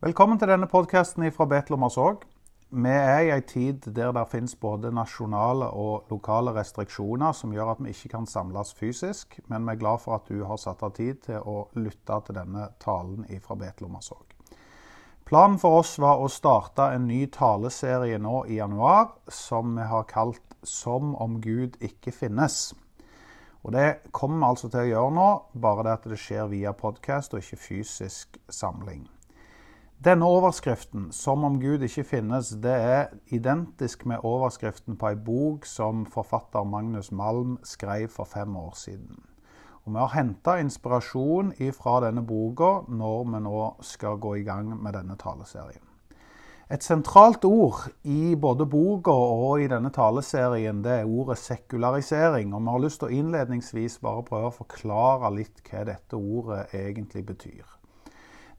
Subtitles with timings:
[0.00, 2.22] Velkommen til denne podkasten fra Betlehem såg.
[2.72, 7.74] Vi er i en tid der det finnes både nasjonale og lokale restriksjoner som gjør
[7.74, 10.80] at vi ikke kan samles fysisk, men vi er glad for at du har satt
[10.88, 14.24] av tid til å lytte til denne talen fra Betlehem såg.
[15.28, 20.08] Planen for oss var å starte en ny taleserie nå i januar som vi har
[20.08, 22.72] kalt 'Som om Gud ikke finnes'.
[23.64, 26.72] Og Det kommer vi altså til å gjøre nå, bare det at det skjer via
[26.72, 29.08] podkast og ikke fysisk samling.
[30.04, 35.66] Denne overskriften, 'Som om Gud ikke finnes', det er identisk med overskriften på ei bok
[35.66, 39.18] som forfatter Magnus Malm skrev for fem år siden.
[39.84, 44.82] Og Vi har henta inspirasjon fra denne boka når vi nå skal gå i gang
[44.82, 45.84] med denne taleserien.
[46.70, 52.54] Et sentralt ord i både boka og i denne taleserien det er ordet sekularisering.
[52.54, 56.66] Og vi har lyst til å innledningsvis bare prøve å forklare litt hva dette ordet
[56.72, 57.79] egentlig betyr.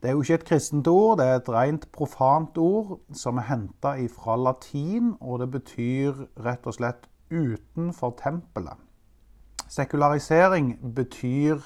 [0.02, 3.46] Det er jo ikke et kristent ord, det er et rent profant ord som er
[3.52, 8.82] henta fra latin, og det betyr rett og slett 'utenfor tempelet'.
[9.70, 11.62] Sekularisering betyr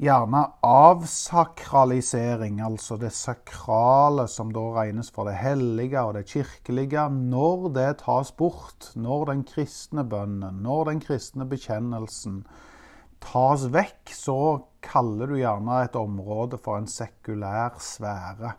[0.00, 7.08] gjerne avsakralisering, altså det sakrale som da regnes for det hellige og det kirkelige.
[7.10, 12.46] Når det tas bort, når den kristne bønnen, når den kristne bekjennelsen
[13.26, 14.38] tas vekk, så
[14.86, 18.54] kaller du gjerne et område for en sekulær sfære.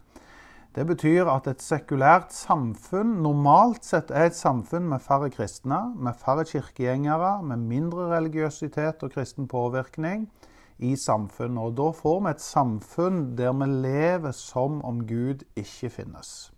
[0.78, 6.14] Det betyr at et sekulært samfunn normalt sett er et samfunn med færre kristne, med
[6.20, 10.28] færre kirkegjengere, med mindre religiøsitet og kristen påvirkning
[10.78, 11.64] i samfunnet.
[11.64, 16.52] Og da får vi et samfunn der vi lever som om Gud ikke finnes.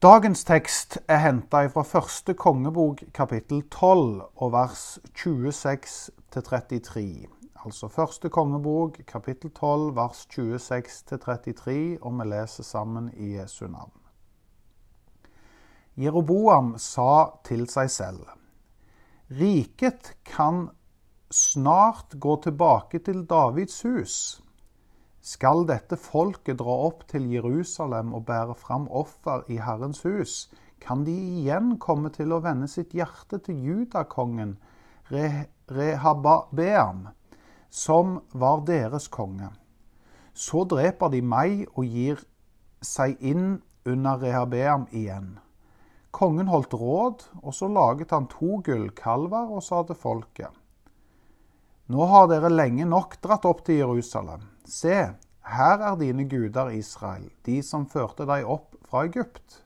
[0.00, 5.52] Dagens tekst er henta fra første kongebok kapittel 12 og vers 26
[6.30, 7.26] 33.
[7.64, 13.92] Altså første kongebok kapittel 12 vers 26 33, og vi leser sammen i Jesu navn.
[15.96, 18.24] Jeroboam sa til seg selv,
[19.30, 20.68] riket kan
[21.30, 24.18] snart gå tilbake til Davids hus
[25.26, 30.46] skal dette folket dra opp til Jerusalem og bære fram offer i Herrens hus,
[30.80, 34.54] kan de igjen komme til å vende sitt hjerte til judakongen
[35.68, 37.08] Rehabeam,
[37.70, 39.48] som var deres konge.
[40.34, 42.20] Så dreper de meg og gir
[42.84, 45.36] seg inn under Rehabeam igjen.
[46.14, 50.54] Kongen holdt råd, og så laget han to gullkalver og sa til folket:"
[51.86, 54.48] Nå har dere lenge nok dratt opp til Jerusalem.
[54.66, 54.96] Se,
[55.46, 59.62] her er dine guder, Israel, de som førte deg opp fra Egypt.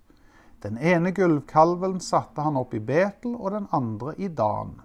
[0.60, 4.82] Den ene gulvkalven satte han opp i Betel, og den andre i Dan.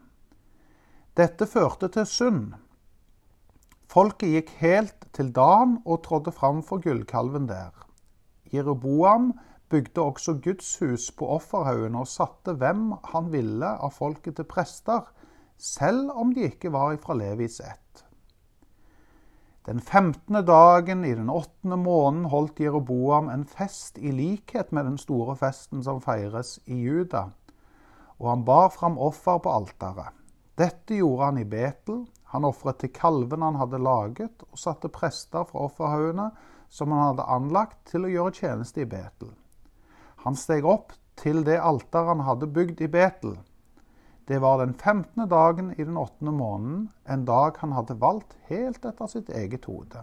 [1.15, 2.39] Dette førte til synd.
[3.87, 7.69] Folket gikk helt til Dan og trådde fram for gullkalven der.
[8.51, 9.29] Jeroboam
[9.71, 15.05] bygde også Guds hus på offerhaugen og satte hvem han ville av folket til prester,
[15.55, 18.03] selv om de ikke var ifra Levis ett.
[19.65, 24.99] Den femtende dagen i den åttende måneden holdt Jeroboam en fest i likhet med den
[24.99, 27.29] store festen som feires i Juda,
[28.19, 30.11] og han bar fram offer på alteret.
[30.55, 32.05] Dette gjorde han i Betel.
[32.31, 36.29] Han ofret til kalvene han hadde laget, og satte prester fra offerhaugene
[36.69, 39.33] som han hadde anlagt, til å gjøre tjeneste i Betel.
[40.25, 43.37] Han steg opp til det alteret han hadde bygd i Betel.
[44.25, 45.27] Det var den 15.
[45.29, 50.01] dagen i den åttende måneden, en dag han hadde valgt helt etter sitt eget hode.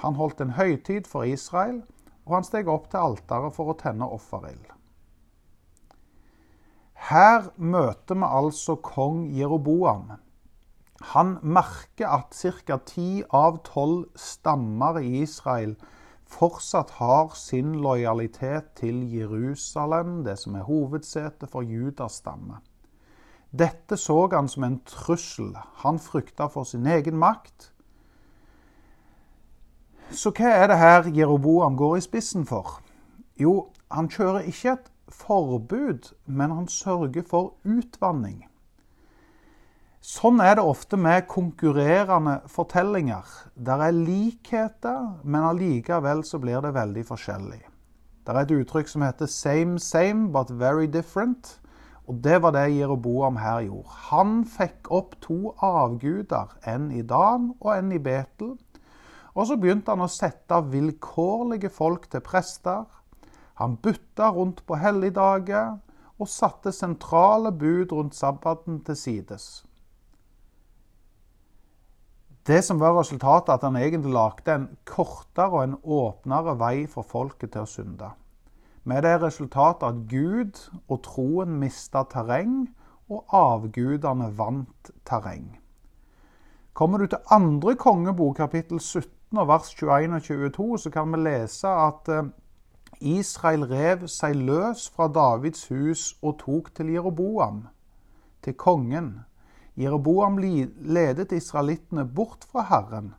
[0.00, 1.82] Han holdt en høytid for Israel,
[2.24, 4.79] og han steg opp til alteret for å tenne offerild.
[7.08, 10.10] Her møter vi altså kong Jeroboam.
[11.14, 12.76] Han merker at ca.
[12.84, 15.76] ti av tolv stammer i Israel
[16.30, 22.60] fortsatt har sin lojalitet til Jerusalem, det som er hovedsetet for Judas stamme.
[23.50, 25.56] Dette så han som en trussel.
[25.82, 27.72] Han frykta for sin egen makt.
[30.10, 32.78] Så hva er det her Jeroboam går i spissen for?
[33.40, 38.46] Jo, han kjører ikke et forbud, men han sørger for utvanning.
[40.00, 43.26] Sånn er det ofte med konkurrerende fortellinger.
[43.54, 47.60] Der er likheter, men allikevel så blir det veldig forskjellig.
[48.24, 51.58] Det er et uttrykk som heter 'same same, but very different'.
[52.08, 53.88] Og det var det Jeroboam her gjorde.
[53.88, 58.56] Han fikk opp to avguder, en i Dan og en i Betel.
[59.34, 62.84] Og så begynte han å sette vilkårlige folk til prester.
[63.60, 65.76] Han butta rundt på helligdager
[66.20, 69.48] og satte sentrale bud rundt sabbaten til sides.
[72.46, 77.04] Det som var resultatet, at han egentlig lagde en kortere og en åpnere vei for
[77.04, 78.08] folket til å synde.
[78.88, 80.56] Med det resultatet at Gud
[80.88, 82.70] og troen mista terreng,
[83.10, 85.58] og avgudene vant terreng.
[86.72, 89.10] Kommer du til andre kongebok, kapittel 17,
[89.46, 92.30] vers 21 og 22, så kan vi lese at eh,
[93.00, 97.62] Israel rev seg løs fra Davids hus og tok til Jeroboam,
[98.44, 99.20] til kongen.
[99.76, 103.14] Jeroboam ledet israelittene bort fra Herren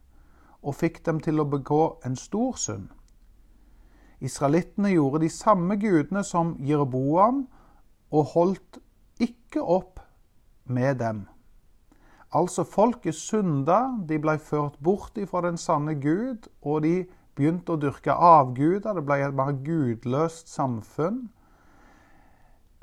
[0.61, 2.91] og fikk dem til å begå en stor synd.
[4.21, 7.47] Israelittene gjorde de samme gudene som Jeroboam
[8.13, 8.77] og holdt
[9.17, 9.99] ikke opp
[10.69, 11.25] med dem.
[12.31, 17.81] Altså, folket synda, de ble ført bort fra den sanne Gud, og de begynte å
[17.81, 18.95] dyrke avguder.
[18.97, 21.25] Det ble et mer gudløst samfunn.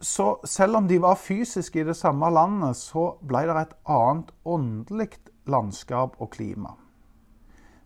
[0.00, 4.31] Så selv om de var fysisk i det samme landet, så ble det et annet
[4.47, 5.17] åndelig
[5.50, 6.77] landskap og klima.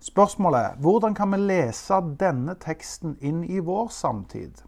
[0.03, 4.65] Spørsmålet er hvordan kan vi lese denne teksten inn i vår samtid?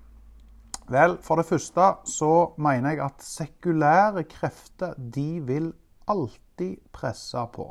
[0.88, 5.72] Vel, for det første så mener jeg at sekulære krefter de vil
[6.08, 7.66] alltid presse på.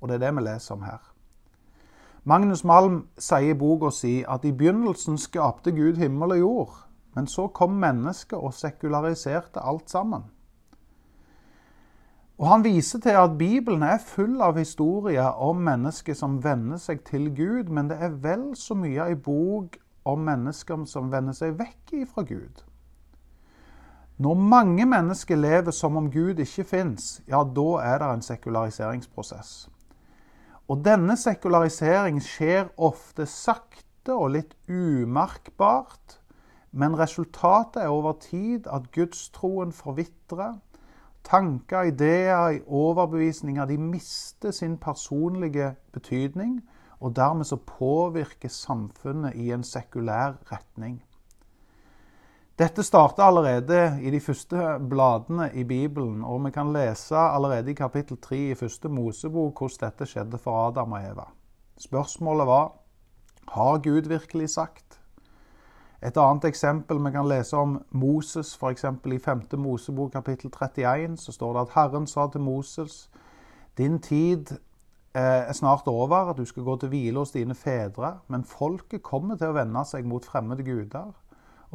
[0.00, 1.13] Og det er det vi leser om her.
[2.24, 6.78] Magnus Malm sier i boka si at i begynnelsen skapte Gud himmel og jord,
[7.14, 10.22] men så kom mennesket og sekulariserte alt sammen.
[12.38, 17.04] Og Han viser til at Bibelen er full av historier om mennesker som venner seg
[17.04, 21.58] til Gud, men det er vel så mye ei bok om mennesker som vender seg
[21.60, 22.64] vekk fra Gud.
[24.18, 29.68] Når mange mennesker lever som om Gud ikke fins, ja, da er det en sekulariseringsprosess.
[30.68, 36.20] Og denne sekularisering skjer ofte sakte og litt umerkbart,
[36.72, 40.56] men resultatet er over tid at gudstroen forvitrer,
[41.24, 46.58] Tanker, ideer, overbevisninger de mister sin personlige betydning,
[47.00, 50.98] og dermed så påvirker samfunnet i en sekulær retning.
[52.54, 54.56] Dette starter allerede i de første
[54.90, 59.80] bladene i Bibelen, og vi kan lese allerede i kapittel 3 i første Mosebok hvordan
[59.80, 61.24] dette skjedde for Adam og Eva.
[61.82, 62.68] Spørsmålet var
[63.48, 65.00] har Gud virkelig sagt?
[66.02, 68.84] Et annet eksempel vi kan lese om Moses, f.eks.
[69.04, 69.42] i 5.
[69.58, 73.10] Mosebok kapittel 31, så står det at Herren sa til Moses,
[73.78, 74.52] din tid
[75.14, 79.02] eh, er snart over, at du skal gå til hvile hos dine fedre, men folket
[79.02, 81.10] kommer til å vende seg mot fremmede guder.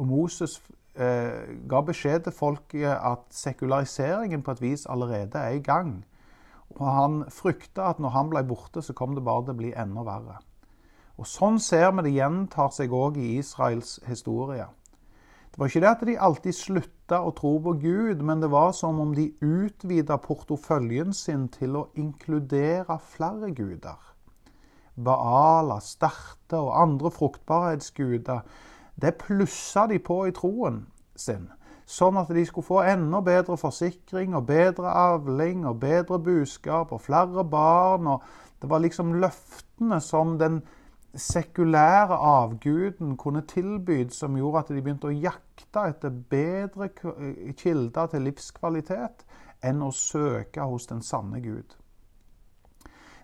[0.00, 0.56] Og Moses
[0.96, 5.98] eh, ga beskjed til folket at sekulariseringen på et vis allerede er i gang.
[6.78, 9.72] Og han frykta at når han ble borte, så kom det bare til å bli
[9.76, 10.38] enda verre.
[11.20, 14.70] Og Sånn ser vi det gjentar seg òg i Israels historie.
[15.50, 18.70] Det var ikke det at de alltid slutta å tro på Gud, men det var
[18.72, 23.98] som om de utvida portoføljen sin til å inkludere flere guder.
[24.94, 28.46] Baala, Starte og andre fruktbarhetsguder,
[29.00, 30.84] det plussa de på i troen
[31.16, 31.48] sin.
[31.90, 37.02] Sånn at de skulle få enda bedre forsikring og bedre avling og bedre buskap og
[37.02, 38.06] flere barn.
[38.06, 38.22] og
[38.62, 40.60] Det var liksom løftene som den
[41.14, 46.88] sekulære avguden kunne tilby, som gjorde at de begynte å jakte etter bedre
[47.58, 49.26] kilder til livskvalitet
[49.66, 51.79] enn å søke hos den sanne Gud.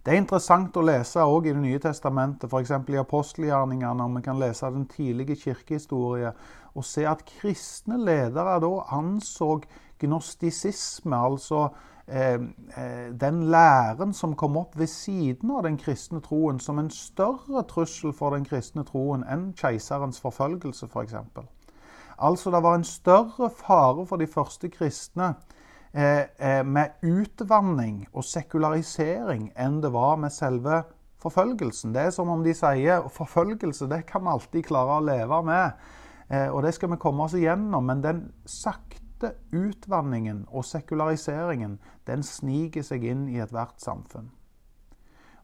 [0.07, 2.71] Det er interessant å lese òg i Det nye testamentet, f.eks.
[2.71, 6.31] i apostelgjerningene, om vi kan lese den tidlige kirkehistorie,
[6.79, 9.57] og se at kristne ledere da anså
[9.99, 11.67] gnostisisme, altså
[12.09, 16.91] Eh, eh, den læren som kom opp ved siden av den kristne troen, som en
[16.91, 21.15] større trussel for den kristne troen enn keiserens forfølgelse, f.eks.
[22.19, 25.35] Altså det var en større fare for de første kristne
[25.97, 30.83] med utvanning og sekularisering enn det var med selve
[31.25, 31.95] forfølgelsen.
[31.95, 35.87] Det er som om de sier forfølgelse det kan vi alltid klare å leve med,
[36.53, 37.89] og det skal vi komme oss igjennom.
[37.89, 44.29] Men den sakte utvanningen og sekulariseringen den sniker seg inn i ethvert samfunn.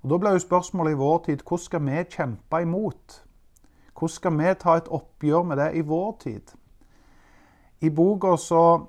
[0.02, 3.23] Og Da blir jo spørsmålet i vår tid hvordan skal vi kjempe imot?
[3.94, 6.52] Hvordan skal vi ta et oppgjør med det i vår tid?
[7.80, 8.87] I boka så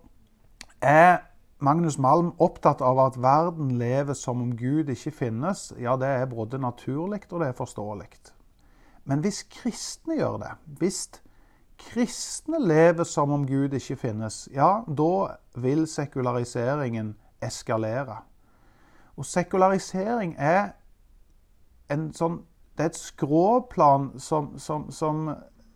[0.82, 1.22] er
[1.64, 5.70] Magnus Malm opptatt av at verden lever som om Gud ikke finnes.
[5.80, 8.10] Ja, det er både naturlig og det er forståelig.
[9.08, 11.06] Men hvis kristne gjør det, hvis
[11.80, 18.22] kristne lever som om Gud ikke finnes, ja, da vil sekulariseringen eskalere.
[19.16, 20.74] Og sekularisering er
[21.92, 22.42] en sånn
[22.74, 25.28] Det er et skråplan som, som, som,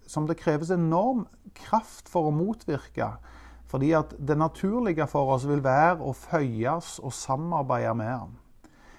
[0.09, 3.11] som det kreves enorm kraft for å motvirke.
[3.67, 8.35] Fordi at det naturlige for oss vil være å føyes og samarbeide med ham.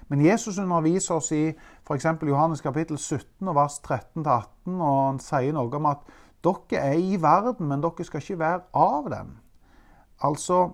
[0.08, 1.50] Men Jesus underviser oss i
[1.84, 2.06] f.eks.
[2.24, 6.04] Johannes kapittel 17 vers 13-18, og han sier noe om at
[6.44, 9.34] dere er i verden, men dere skal ikke være av den.
[10.24, 10.70] Altså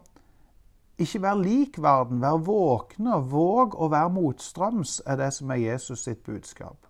[0.98, 6.06] ikke vær lik verden, vær våkne, våg å være motstrøms, er det som er Jesus
[6.06, 6.83] sitt budskap.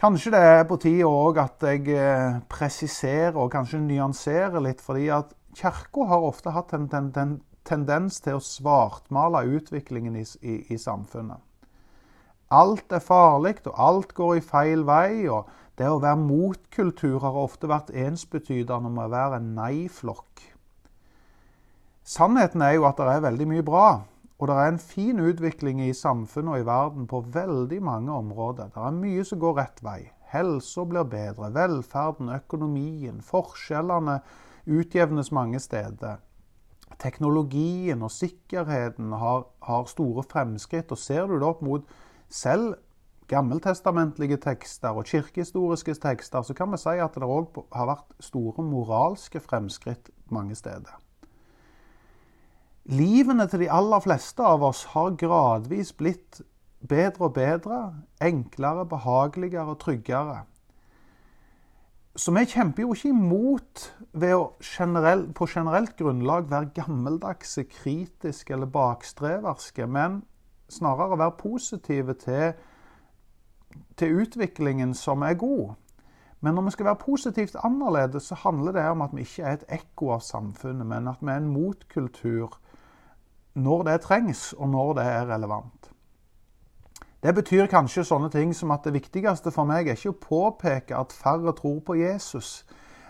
[0.00, 5.10] Kanskje det er på tide òg at jeg eh, presiserer og kanskje nyanserer litt, fordi
[5.12, 7.34] at Kirka har ofte hatt en, en, en,
[7.68, 11.42] tendens til å svartmale utviklingen i, i, i samfunnet.
[12.50, 15.28] Alt er farlig, og alt går i feil vei.
[15.28, 20.46] og Det å være motkultur har ofte vært ensbetydende med å være en nei-flokk.
[22.08, 23.86] Sannheten er jo at det er veldig mye bra.
[24.40, 28.70] Og det er en fin utvikling i samfunnet og i verden på veldig mange områder.
[28.72, 29.98] Det er mye som går rett vei.
[30.32, 34.20] Helsa blir bedre, velferden, økonomien, forskjellene
[34.64, 36.22] utjevnes mange steder.
[37.00, 40.88] Teknologien og sikkerheten har, har store fremskritt.
[40.88, 41.84] Og ser du det opp mot
[42.32, 42.78] selv
[43.30, 48.64] gammeltestamentlige tekster og kirkehistoriske tekster, så kan vi si at det òg har vært store
[48.66, 50.96] moralske fremskritt mange steder.
[52.88, 56.40] Livene til de aller fleste av oss har gradvis blitt
[56.80, 57.80] bedre og bedre,
[58.24, 60.38] enklere, behageligere og tryggere.
[62.16, 63.84] Så vi kjemper jo ikke imot
[64.18, 70.22] ved å generell, på generelt grunnlag være gammeldagse, kritiske eller bakstreverske, men
[70.72, 72.56] snarere være positive til,
[73.96, 75.76] til utviklingen som er god.
[76.40, 79.58] Men når vi skal være positivt annerledes, så handler det om at vi ikke er
[79.58, 82.56] et ekko av samfunnet, men at vi er en motkultur
[83.54, 85.90] når det trengs, og når det er relevant.
[87.22, 90.96] Det betyr kanskje sånne ting som at det viktigste for meg er ikke å påpeke
[90.96, 92.62] at færre tror på Jesus,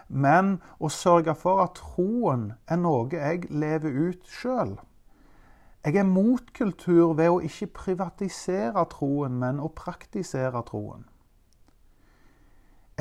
[0.08, 4.74] men å sørge for at troen er noe jeg lever ut sjøl.
[5.84, 11.06] Jeg er mot kultur ved å ikke privatisere troen, men å praktisere troen.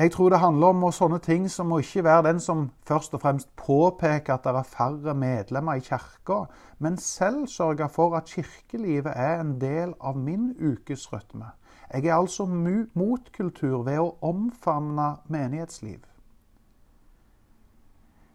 [0.00, 3.20] Jeg tror det handler om sånne ting som å ikke være den som først og
[3.20, 6.46] fremst påpeker at det er færre medlemmer i kirka,
[6.80, 11.50] men selv sørge for at kirkelivet er en del av min ukesrytme.
[11.92, 16.00] Jeg er altså motkultur ved å omfavne menighetsliv.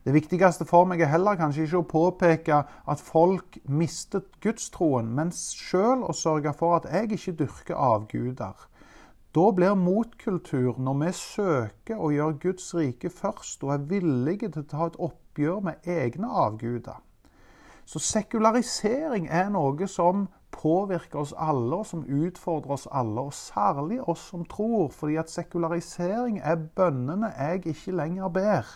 [0.05, 5.34] Det viktigste for meg er heller kanskje ikke å påpeke at folk mistet gudstroen, men
[5.34, 8.69] sjøl å sørge for at jeg ikke dyrker avguder
[9.36, 14.63] da blir motkultur når vi søker å gjøre Guds rike først og er villige til
[14.63, 17.01] å ta et oppgjør med egne avguder.
[17.86, 24.00] Så sekularisering er noe som påvirker oss alle, og som utfordrer oss alle, og særlig
[24.10, 24.88] oss som tror.
[24.89, 28.72] Fordi at sekularisering er bønnene jeg ikke lenger ber.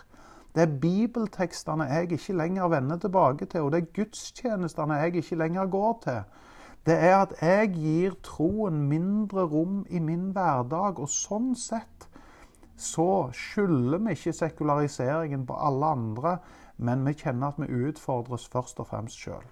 [0.56, 5.40] Det er bibeltekstene jeg ikke lenger vender tilbake til, og det er gudstjenestene jeg ikke
[5.40, 6.22] lenger går til
[6.88, 11.00] det er at jeg gir troen mindre rom i min hverdag.
[11.00, 12.08] Og sånn sett
[12.80, 16.38] så skylder vi ikke sekulariseringen på alle andre,
[16.78, 19.44] men vi kjenner at vi utfordres først og fremst sjøl.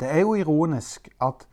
[0.00, 1.46] Det er jo ironisk at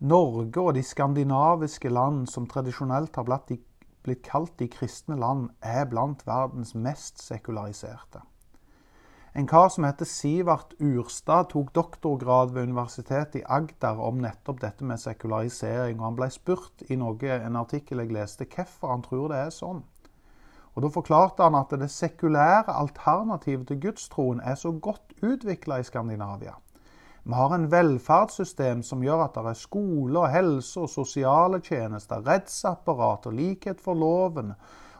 [0.00, 6.22] Norge og de skandinaviske land, som tradisjonelt har blitt kalt de kristne land, er blant
[6.28, 8.22] verdens mest sekulariserte.
[9.36, 14.84] En kar som heter Sivert Urstad, tok doktorgrad ved Universitetet i Agder om nettopp dette
[14.88, 15.98] med sekularisering.
[16.00, 19.52] og Han ble spurt i noe, en artikkel jeg leste, hvorfor han tror det er
[19.52, 19.82] sånn.
[20.72, 25.84] Og Da forklarte han at det sekulære alternativet til gudstroen er så godt utvikla i
[25.84, 26.56] Skandinavia.
[27.24, 32.24] Vi har en velferdssystem som gjør at det er skole og helse og sosiale tjenester,
[32.24, 34.54] rettsapparat og likhet for loven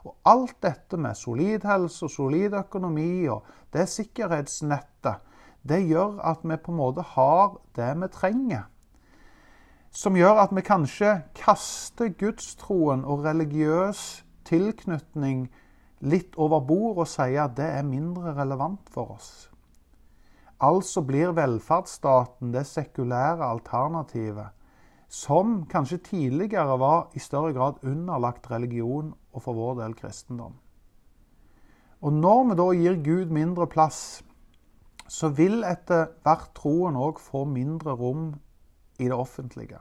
[0.07, 5.23] og alt dette med solid helse og solid økonomi og det sikkerhetsnettet,
[5.67, 8.69] det gjør at vi på en måte har det vi trenger.
[9.91, 15.49] Som gjør at vi kanskje kaster gudstroen og religiøs tilknytning
[16.07, 19.31] litt over bord og sier at det er mindre relevant for oss.
[20.63, 24.53] Altså blir velferdsstaten det sekulære alternativet
[25.09, 30.57] som kanskje tidligere var i større grad underlagt religion og for vår del kristendom.
[32.01, 34.23] Og når vi da gir Gud mindre plass,
[35.09, 38.33] så vil etter hvert troen òg få mindre rom
[38.99, 39.79] i det offentlige.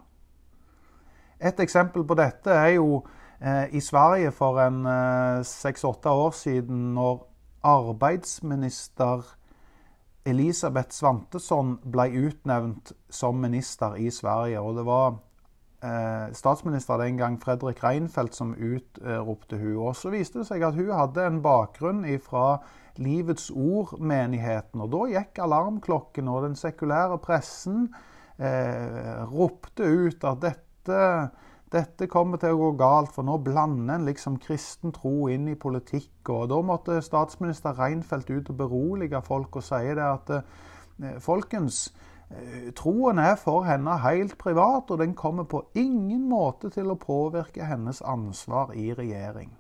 [1.40, 3.02] Et eksempel på dette er jo
[3.42, 7.26] eh, i Sverige for en eh, seks-åtte eh, år siden, når
[7.66, 9.26] arbeidsminister
[10.26, 14.62] Elisabeth Svantesson ble utnevnt som minister i Sverige.
[14.62, 15.20] Og det var
[16.34, 19.76] statsminister den gang, Fredrik Reinfeldt, som utropte hun.
[19.90, 22.60] Og så viste det seg at hun hadde en bakgrunn fra
[23.02, 24.84] Livets Ord-menigheten.
[24.84, 27.90] Og da gikk alarmklokken, og den sekulære pressen
[28.40, 31.02] eh, ropte ut at dette,
[31.76, 35.60] dette kommer til å gå galt, for nå blander en liksom kristen tro inn i
[35.60, 36.32] politikk.
[36.32, 41.88] Og da måtte statsminister Reinfeldt ut og berolige folk og si det at eh, folkens,
[41.92, 42.15] eh,
[42.76, 47.68] troen er for henne helt privat, og den kommer på ingen måte til å påvirke
[47.70, 49.54] hennes ansvar i regjering.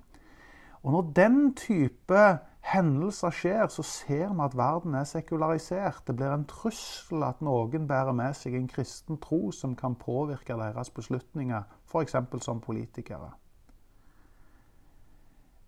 [0.83, 2.25] Og når den type
[2.65, 6.03] hendelser skjer, så ser vi at verden er sekularisert.
[6.07, 10.57] Det blir en trussel at noen bærer med seg en kristen tro som kan påvirke
[10.57, 12.15] deres beslutninger, f.eks.
[12.41, 13.31] som politikere.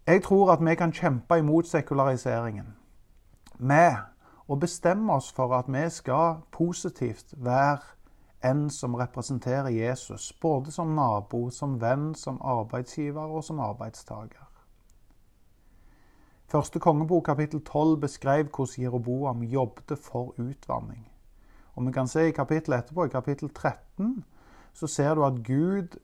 [0.08, 2.76] Jeg tror at vi kan kjempe imot sekulariseringen
[3.60, 3.98] med
[4.48, 7.98] å bestemme oss for at vi skal positivt være
[8.48, 14.46] en som representerer Jesus, både som nabo, som venn, som arbeidsgiver og som arbeidstaker.
[16.48, 21.10] Første kongebok kapittel 12 beskrev hvordan Jeroboam jobbet for utvanning.
[21.76, 24.24] Og vi kan se i kapittelet etterpå, i kapittel 13,
[24.74, 25.98] så ser du at Gud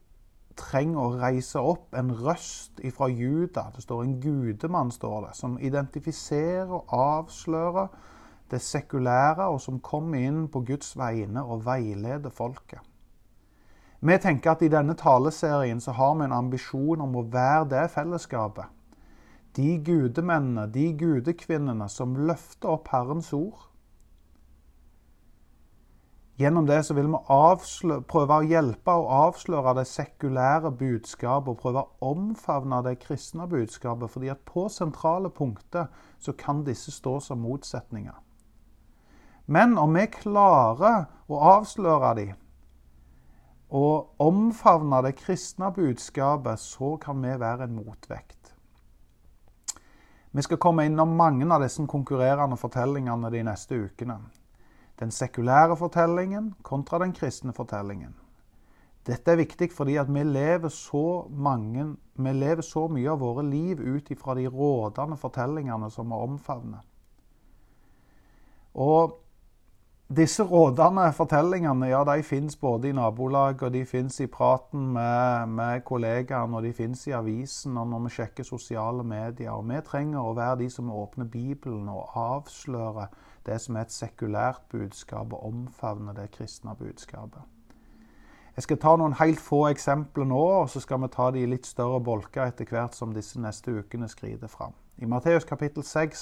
[0.57, 3.69] trenger å reise opp en røst ifra Juda.
[3.75, 7.88] Det står en gudemann, står det, som identifiserer og avslører
[8.51, 12.79] det sekulære, og som kommer inn på Guds vegne og veileder folket.
[14.03, 17.89] Vi tenker at i denne taleserien så har vi en ambisjon om å være det
[17.93, 18.71] fellesskapet
[19.55, 23.69] de gudemennene, de gudekvinnene som løfter opp Herrens ord.
[26.41, 31.59] Gjennom det så vil vi avslø, prøve å hjelpe og avsløre det sekulære budskapet og
[31.62, 37.19] prøve å omfavne det kristne budskapet, fordi at på sentrale punkter så kan disse stå
[37.21, 38.17] som motsetninger.
[39.45, 42.39] Men om vi klarer å avsløre dem
[43.73, 48.51] og omfavne det kristne budskapet, så kan vi være en motvekt.
[50.31, 54.19] Vi skal komme innom mange av disse konkurrerende fortellingene de neste ukene.
[55.01, 58.13] Den sekulære fortellingen kontra den kristne fortellingen.
[59.05, 60.69] Dette er viktig fordi vi lever,
[61.29, 66.21] mange, vi lever så mye av våre liv ut ifra de rådende fortellingene som vi
[66.29, 66.85] omfavner.
[68.74, 69.23] Og
[70.09, 75.48] disse rådende fortellingene ja, de fins både i nabolag, og de fins i praten med,
[75.48, 79.51] med kollegaene, og de fins i avisen og når vi sjekker sosiale medier.
[79.51, 83.07] Og Vi trenger å være de som åpner Bibelen og avslører
[83.46, 87.42] det som er et sekulært budskap, og omfavner det kristne budskapet.
[88.55, 91.66] Jeg skal ta noen helt få eksempler nå, og så skal vi ta de litt
[91.66, 94.75] større bolker etter hvert som disse neste ukene skrider fram.
[94.96, 96.20] I Matteus kapittel 6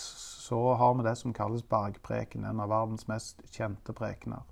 [0.47, 4.45] så har vi det som kalles bergpreken, en av verdens mest kjente prekener.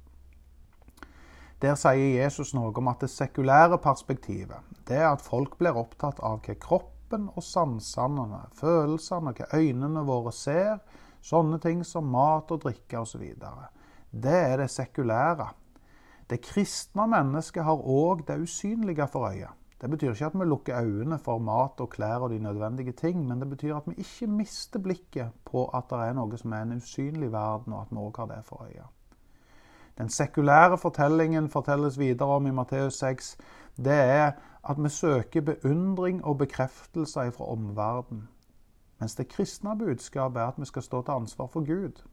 [1.64, 6.20] Der sier Jesus noe om at det sekulære perspektivet det er at folk blir opptatt
[6.24, 10.80] av hva kroppen og sansene, følelsene, hva øynene våre ser,
[11.22, 13.24] sånne ting som mat og drikke osv.
[14.12, 15.50] Det er det sekulære.
[16.30, 19.59] Det kristne mennesket har òg det usynlige for øyet.
[19.82, 23.28] Det betyr ikke at vi lukker øynene for mat og klær og de nødvendige ting,
[23.28, 26.66] men det betyr at vi ikke mister blikket på at det er noe som er
[26.66, 28.88] en usynlig verden, og at vi òg har det for øye.
[29.98, 33.38] Den sekulære fortellingen fortelles videre om i Matteus 6.
[33.78, 34.32] Det er
[34.64, 38.30] at vi søker beundring og bekreftelse fra omverdenen.
[39.00, 42.04] Mens det kristne budskapet er at vi skal stå til ansvar for Gud.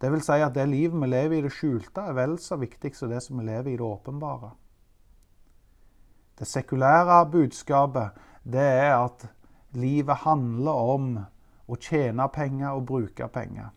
[0.00, 2.96] Det vil si at det livet vi lever i det skjulte, er vel så viktig
[2.96, 4.50] som det som vi lever i det åpenbare.
[6.38, 9.26] Det sekulære budskapet det er at
[9.72, 11.12] livet handler om
[11.68, 13.70] å tjene penger og bruke penger.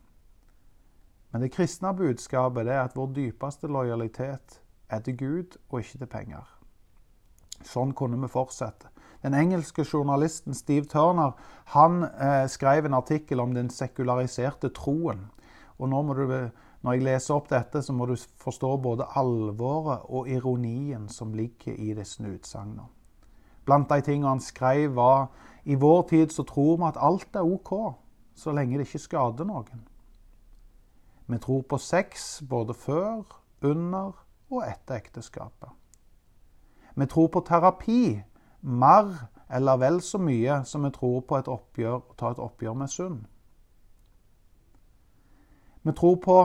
[1.31, 5.99] Men det kristne budskapet det er at vår dypeste lojalitet er til Gud og ikke
[6.01, 6.43] til penger.
[7.65, 8.91] Sånn kunne vi fortsette.
[9.25, 11.33] Den engelske journalisten Steve Turner
[11.73, 15.25] han eh, skrev en artikkel om den sekulariserte troen.
[15.79, 16.25] Og nå må du
[16.85, 21.73] når jeg leser opp dette, så må du forstå både alvoret og ironien som ligger
[21.73, 22.85] i disse utsagnene.
[23.65, 25.31] Blant de tingene han skrev, var
[25.65, 27.71] i vår tid så tror vi at alt er OK,
[28.37, 29.81] så lenge det ikke skader noen.
[31.25, 33.23] Vi tror på sex både før,
[33.65, 34.11] under
[34.53, 35.71] og etter ekteskapet.
[36.95, 38.19] Vi tror på terapi
[38.61, 39.09] mer
[39.49, 42.93] eller vel så mye som vi tror på et oppgjør, å ta et oppgjør med
[42.93, 43.25] synd.
[45.81, 46.37] Vi tror på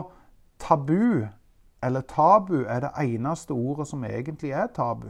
[0.60, 1.26] Tabu
[1.82, 5.08] eller tabu er det eneste ordet som egentlig er tabu.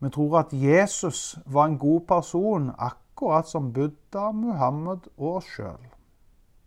[0.00, 5.86] Vi tror at Jesus var en god person, akkurat som Buddha, Muhammed og oss sjøl.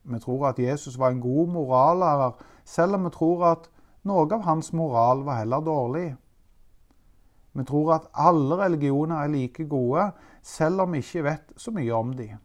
[0.03, 2.31] Vi tror at Jesus var en god morallærer,
[2.65, 3.69] selv om vi tror at
[4.03, 6.15] noe av hans moral var heller dårlig.
[7.53, 10.11] Vi tror at alle religioner er like gode,
[10.41, 12.37] selv om vi ikke vet så mye om dem.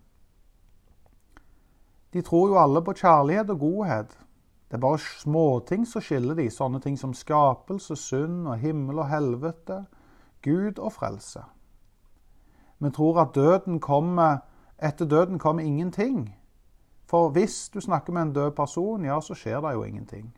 [2.13, 4.19] De tror jo alle på kjærlighet og godhet.
[4.73, 9.11] Det er bare småting som skiller de, sånne ting som skapelse, synd og himmel og
[9.11, 9.83] helvete,
[10.41, 11.43] Gud og frelse.
[12.81, 14.39] Vi tror at døden kommer,
[14.81, 16.31] etter døden kommer ingenting.
[17.05, 20.31] For hvis du snakker med en død person, ja, så skjer det jo ingenting.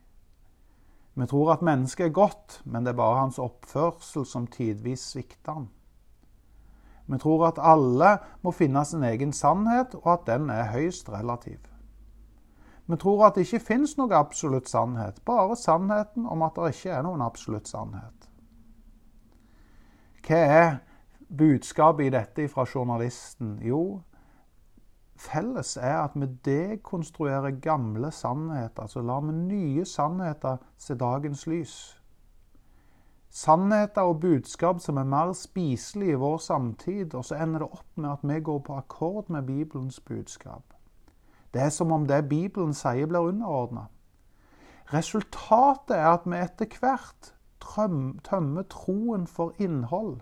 [1.15, 5.61] Vi tror at mennesket er godt, men det er bare hans oppførsel som tidvis svikter
[5.61, 5.69] han.
[7.07, 11.63] Vi tror at alle må finne sin egen sannhet, og at den er høyst relativ.
[12.87, 16.93] Vi tror at det ikke fins noe absolutt sannhet, bare sannheten om at det ikke
[16.93, 18.29] er noen absolutt sannhet.
[20.25, 20.77] Hva er
[21.29, 23.57] budskapet i dette fra journalisten?
[23.65, 24.01] Jo,
[25.17, 28.87] felles er at vi dekonstruerer gamle sannheter.
[28.87, 31.77] Så lar vi nye sannheter se dagens lys.
[33.31, 37.97] Sannheter og budskap som er mer spiselige i vår samtid, og så ender det opp
[37.97, 40.74] med at vi går på akkord med Bibelens budskap.
[41.55, 43.87] Det er som om det Bibelen sier, blir underordna.
[44.93, 47.31] Resultatet er at vi etter hvert
[48.25, 50.19] tømmer troen for innhold.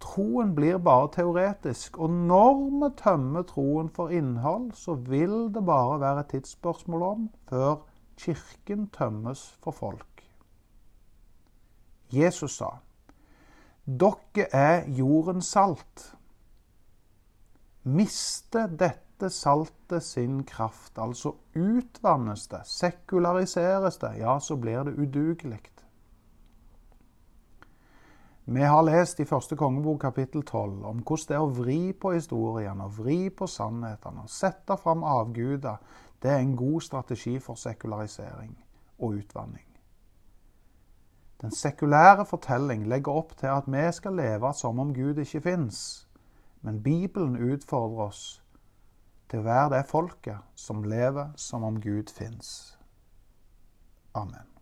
[0.00, 1.98] Troen blir bare teoretisk.
[1.98, 7.30] Og når vi tømmer troen for innhold, så vil det bare være et tidsspørsmål om
[7.48, 7.76] før
[8.16, 10.24] kirken tømmes for folk.
[12.12, 12.68] Jesus sa,
[13.86, 16.14] 'Dere er jordens salt'.
[17.82, 25.60] Miste dette saltet sin kraft, altså utvannes det, sekulariseres det, ja, så blir det udugelig.
[28.46, 32.10] Vi har lest i første kongebok kapittel 12 om hvordan det er å vri på
[32.12, 35.78] historien og vri på sannhetene og sette fram avguder.
[36.20, 38.52] Det er en god strategi for sekularisering
[38.98, 39.64] og utvanning.
[41.40, 46.08] Den sekulære fortelling legger opp til at vi skal leve som om Gud ikke fins.
[46.60, 48.43] Men Bibelen utfordrer oss
[49.30, 52.74] til å være det folket som lever som om Gud fins.
[54.14, 54.53] Amen.